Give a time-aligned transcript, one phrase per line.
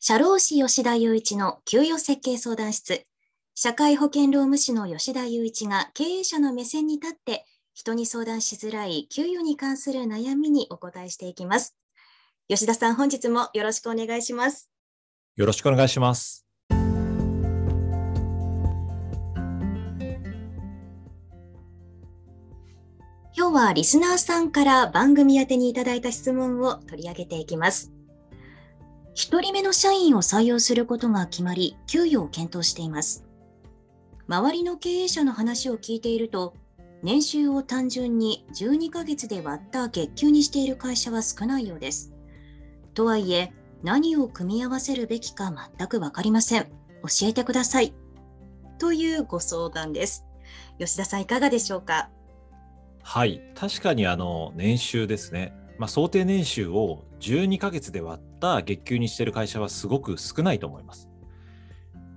[0.00, 3.04] 社労士吉田雄一の給与設計相談室。
[3.56, 11.76] 社会保険労務士の吉田雄一が経営者の目線に立って人に相談しづらい給与に関する悩みにお答えしていきます。
[12.46, 14.70] 吉田さん、本日もよろしくお願いします。
[15.34, 16.46] よろしくお願いします。
[23.36, 27.97] 今日はリスナーさんから番組宛てにいただいた質問を取り上げていきます。
[29.18, 33.24] 1人目の社員を採用することが決まり、給与を検討しています。
[34.28, 36.54] 周りの経営者の話を聞いていると、
[37.02, 42.12] 年収を単純に12ヶ月で割った月給にしている会社は少ないようです。
[42.94, 46.66] とはいえ、何を組み合わせるべきか全く分かりません。
[47.02, 47.94] 教えてください。
[48.78, 50.26] というご相談です。
[50.78, 52.08] 吉田さん、いかがでしょうか？
[53.02, 55.54] はい、確かにあの年収ですね。
[55.76, 61.08] まあ、想定年収を12ヶ月で割った月給にしている会社はすごく少ないと思います。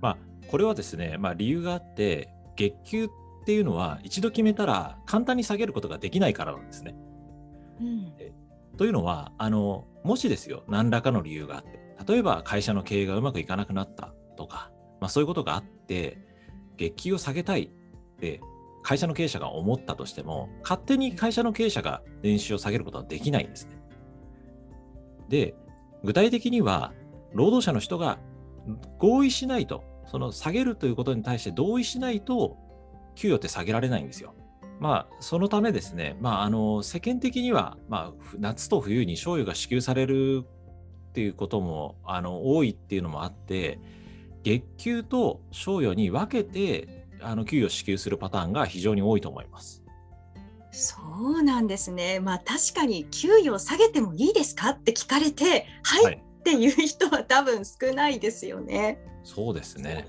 [0.00, 0.18] まあ、
[0.48, 3.08] これはですね、まあ、理由があって、月給っ
[3.44, 6.94] ていうのは一度決めたら簡単に下げることができないからなんですね。
[7.80, 8.12] うん、
[8.76, 16.18] というのはあの、もしですよ、何らかの理由があって、例えば会社の経営がうまくいかなくなったとか、まあ、そういうことがあって、
[16.76, 17.68] 月給を下げたいっ
[18.18, 18.40] て
[18.82, 23.80] 会社の経営者が思ったとしても、勝手に会社の経営者が年収を下げることはできないんですね。
[25.28, 25.54] で、
[26.04, 26.92] 具体的には、
[27.32, 28.18] 労働者の人が
[28.98, 32.56] 合意しないと、その下げるということに対して同意しないと、
[33.14, 34.34] 給与って下げられないんですよ。
[34.80, 40.44] まあ、そのためですね、まあ、あの世間的には、まあ、夏と冬に賞与が支給される
[41.10, 43.78] っていうこともあの多いっていうのもあって、
[44.42, 49.81] 月給と賞与に分けてあの給与支給するパターンが非常に多いと思います。
[50.72, 52.18] そうなんですね。
[52.18, 54.70] まあ確かに給与を下げてもいいですか？
[54.70, 58.98] って聞かれて、はい、はい、っていう人は多分少ないですよね。
[59.22, 60.08] そうですね。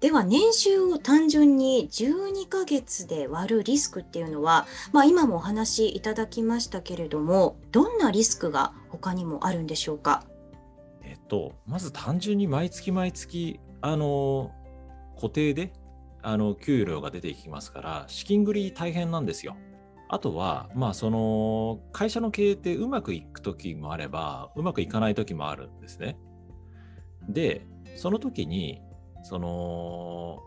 [0.00, 10.24] では年収を単純に12ヶ月で割るリスクっていうのは、まあ、今もお話しいただきましたけれどもどんなリスクが他にもあるんでしょうか？
[11.04, 14.50] えっとまず単純に毎月毎月あの
[15.14, 15.72] 固定で
[16.22, 19.56] あの給料が出ていきますから、資金繰り大変なんですよ。
[20.08, 26.18] あとは、まあ、その会社の経営ってうまくいく時もあれば、うまくいかない時もあるんですね。
[27.28, 27.66] で、
[27.96, 28.82] その時に、
[29.22, 30.42] その、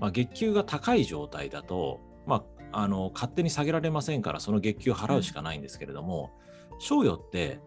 [0.00, 6.30] まあ、月給が高い状態だと、まあ、あの勝手に下げられませんから、その月給払うしかないんですけれども、
[6.78, 7.60] 賞与って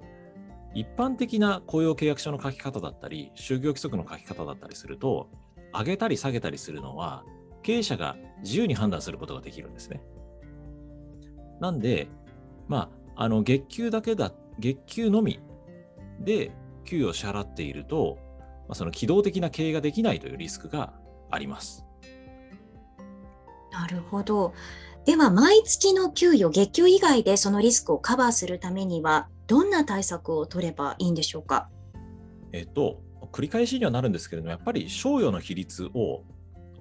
[0.73, 5.29] 一般的な雇用契約書の書き方だったり、就業規則の書き方だったりすると、
[5.79, 7.23] 上げたり下げたりするのは、
[7.63, 10.01] 経営者が自由に判断することができるんですね。
[11.59, 12.07] なんで、
[12.67, 15.39] まあ、あの月給だけだ、月給のみ
[16.19, 16.51] で
[16.83, 18.17] 給与を支払っていると、
[18.67, 20.93] まあ、その機動的な経営ができないというリスクが
[21.31, 21.85] あります。
[23.71, 24.53] なるほど。
[25.05, 31.69] では、毎月の給与、月給以外でそのリスクをカバーするためには、どんな対策を取ればいいんでしょうか？
[32.51, 36.23] えっと、繰り返しにはなるんですけれども、やっぱり賞与の比率を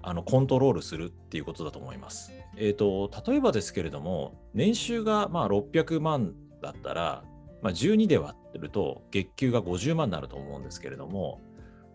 [0.02, 2.32] あのコントロールするっていうことだと思います。
[2.56, 7.24] えっ、ー、と、例えばですけれども、年収がまあ600万だったら、
[7.62, 11.40] まあ、12で割ってると月給が50万になると思うんですけれども、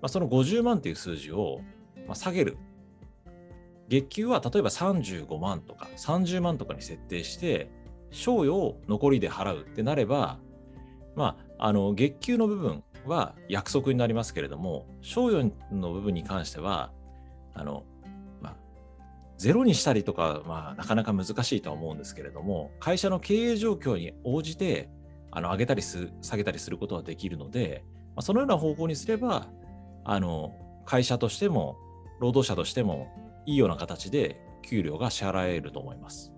[0.01, 1.61] まあ、その50万っていう数字を
[2.07, 2.57] ま下げる。
[3.87, 7.69] 月給は例えば35万とか30万とかに設定して、
[8.11, 10.39] 賞与を残りで払うってなれば、
[11.15, 16.91] まあ、あの月給の部分は約束になりますけれども、賞与の部分に関しては、
[17.53, 17.83] あの、
[18.41, 18.55] まあ、
[19.37, 24.89] ゼロにしたりとか、まあ、なかなか難しいとは思うんですけれども、会社の経営状況に応じて、
[25.31, 27.83] あの上げたりす下げたりすることはできるので、
[28.15, 29.47] まあ、そのような方法にすれば、
[30.03, 30.53] あの
[30.85, 31.77] 会社としても、
[32.19, 33.07] 労働者としても、
[33.45, 36.33] いいような形で給料が支払えると思います。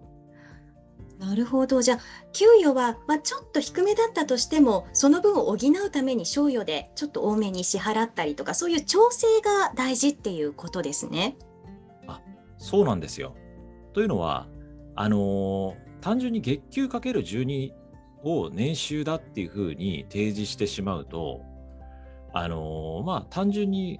[1.21, 1.83] なるほど。
[1.83, 1.99] じゃあ、
[2.33, 11.37] 給与は、まあ、ちょっと低めだったとしても、その分を補うために賞与でちょっと多めに支払ったりとか、そういう調整が大事っていうことですね。
[12.07, 12.19] あ
[12.57, 13.35] そうなんですよ。
[13.93, 14.47] というのは、
[14.95, 17.71] あのー、単純に月給かける12
[18.23, 21.43] を年収だっていうふうに提示してしまうと、
[22.33, 23.99] あのー、まあ、単純に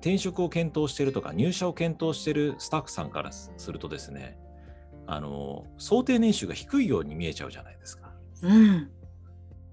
[0.00, 4.36] 転職を検討してるとか、入社を検討してるスタッフさんからするとですね、
[5.06, 8.12] あの想定年収が低いように見えちゃうじゃないですか。
[8.42, 8.90] うん、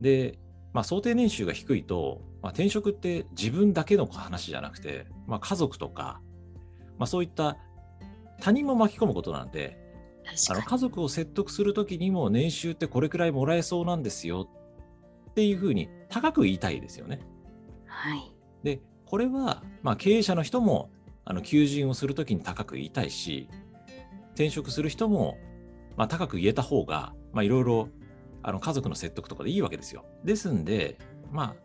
[0.02, 0.38] で、
[0.74, 6.22] まあ、想定年収が低いと、まあ、転職って自分だけの話じゃなくて、まあ、家族とか、
[6.98, 7.58] まあ、そういった
[8.40, 9.78] 他人も巻き込むことなんで
[10.50, 14.48] あの家族を説得するときにも年収ってこれくらいもらえそうなんですよ
[15.30, 17.20] っていうふうに高く言いたいですよね。
[17.86, 18.34] はい。
[18.64, 20.92] で、これは、まあ、経営者の人も
[21.26, 23.50] あの求人をするときに高く言いたいし、
[24.34, 25.38] 転職する人も、
[25.98, 27.90] まあ、高く言えた方が、まあ、いろいろ
[28.44, 30.06] あの家族の説得とかでいいわけですよ。
[30.24, 30.98] ですんで、
[31.32, 31.56] ま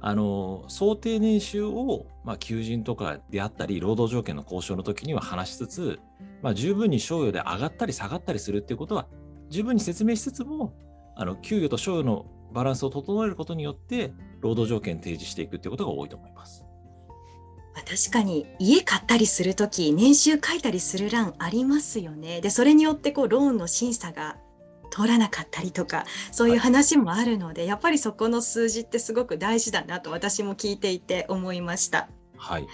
[0.00, 6.00] あ、あの想定年収を、まあ、求人とかであったり、労働条件の交渉の時には話しつつ、
[6.42, 9.06] まあ、十分に賞与で上がったり下がったりするっていうことは、
[9.48, 10.74] 十分に説明しつつも、
[11.16, 16.64] あの給与と賞与のバランスを整えることによって、労働条件提示していくっていうことが多いと思います。
[17.84, 22.40] 確かに家買ったりする時年収書いたりする欄ありますよね。
[22.40, 24.36] でそれによってこうローンの審査が
[24.90, 32.08] 通らなかったりとかそういう話もあるので、はい、やっぱりそこの数字ってすごく大事だなと私も聞いていて思いました。
[32.36, 32.66] はい、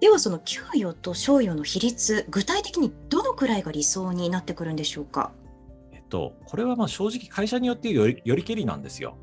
[0.00, 5.32] ではその給与と賞与の比率具体的にどのくらいが理想になってくるんでしょうか？
[5.92, 9.16] えっとこれはまあ正直会社によってよりよりけりなんですよ。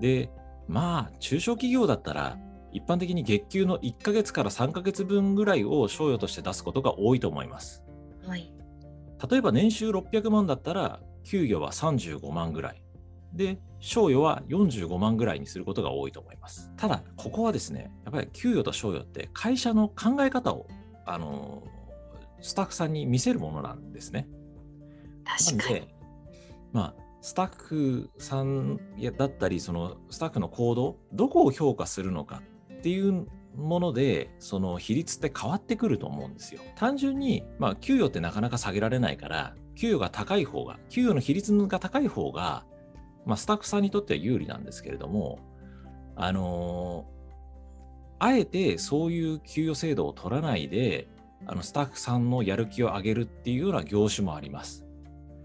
[0.00, 0.30] で
[0.66, 2.36] まあ中小企業だったら
[2.76, 7.82] 一般的に月給の1ヶ月から3ヶ月分ぐらいを賞与として出すことが多いと思います。
[8.26, 8.52] はい、
[9.30, 12.82] 例えば年収600万だったら、給与は35万ぐらい。
[13.32, 16.70] で、賞与は45万ぐらいにすることが多いと思います。
[16.76, 20.66] ただ、ここはですね、やっぱり給与と賞与って会社の考え方を、
[21.06, 21.62] あの、
[22.42, 24.28] スタッフさんに見せるものなんですね。
[25.24, 25.88] 確かに。
[26.72, 28.78] まあ、スタッフさん
[29.16, 32.42] だったり、そのスタッフの行動、どこを評価するのか
[32.86, 36.60] っていうもので、その比率って変わってくると思うんですよ。
[36.76, 42.64] 単純に、まあ、給与ってなかなか下げられないから、給与が高い方が、給与の比率が高い方が、
[43.24, 45.40] まあ、スタッフさんにとっては有利なんですけれども、
[46.14, 51.08] あのー、あえてそういう給与制度を取らないで、
[51.44, 54.86] あのスタッフさんのやる気を上げるっていうような業種もあります。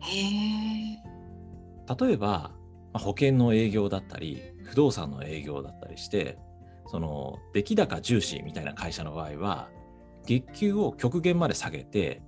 [0.01, 0.21] へ
[2.05, 2.51] 例えば、ま
[2.93, 6.37] あ、保険の営業だったり、不動産の営業だったりして、
[6.87, 9.69] その出来高重視みたいな会社の場合は、
[10.25, 12.21] 月給を極限まで下げて、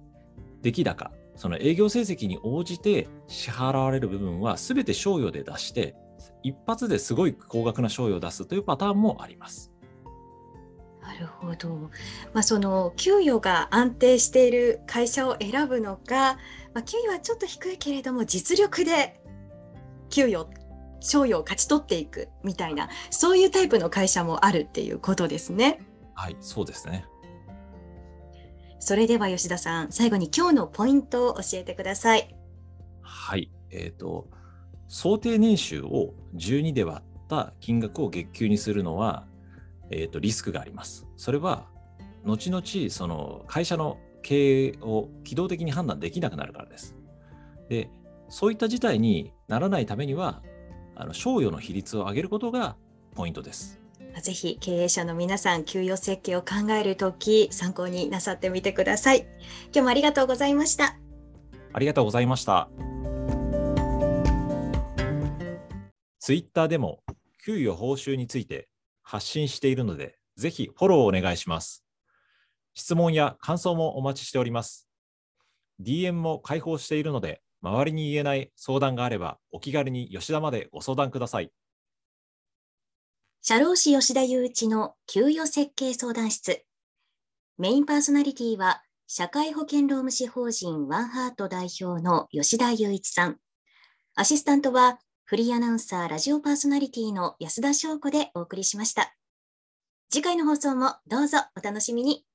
[0.61, 5.95] 出来高、その営業成績に応じて支払われる部分は全て賞与で出して、
[6.41, 9.71] 一発ですごい高額な賞与を出すというパターンもあります。
[11.01, 11.89] なるほど。
[12.33, 16.38] まあ、その給与が安定している会社を選ぶのか、
[16.73, 19.21] まあ、給与はちょっと低いけれども実力で
[20.09, 20.47] 給与
[21.03, 25.85] 賞与を勝ち取っていくみたいなそういうタイプの会社もあるっていうことですね。
[26.15, 27.05] はいそうですね
[28.79, 32.35] それでは吉田さん最後に今日のポイントを教えてください。
[33.01, 34.27] はいえーと、
[34.88, 39.25] 想定年収を12で割った金額を月給にするのは、
[39.89, 41.07] えーとリスクがあります。
[41.15, 41.67] それは
[42.25, 46.95] 後々その会社の経営を機動的に判断できなくなるからです。
[47.69, 47.89] で
[48.27, 50.41] そういった事態にならないためには
[50.95, 52.75] あの賞与の比率を上げることが
[53.16, 53.80] ポイントです。
[54.22, 59.22] ぜひ経営者の皆さん、給与設計を考えるとき、参考になさってみてください。
[59.22, 60.98] 今日もありがとうございました。
[61.74, 62.69] ありがとうございました。
[66.19, 67.00] ツイッターでも
[67.44, 68.69] 給与報酬について
[69.01, 71.84] 発信しているので、ぜひフォローお願いします。
[72.75, 74.88] 質問や感想もお待ちしております。
[75.81, 81.51] DM も開放しているので、周りに言えない相談があれば、お気軽に吉田までご相談ください。
[83.42, 86.65] 社労士吉田雄一の給与設計相談室。
[87.58, 93.38] メインパーソナリティは、社会保険労務士法人ワンハート代表の吉田雄一さん。
[94.15, 99.15] アシスタントは、フリーアナウンサー、ラジオパーソナリティの安田翔子でお送りしました。
[100.10, 102.25] 次回の放送もどうぞお楽しみに。